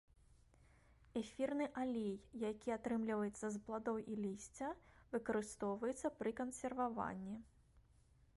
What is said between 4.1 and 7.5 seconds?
і лісця, выкарыстоўваецца пры кансерваванні.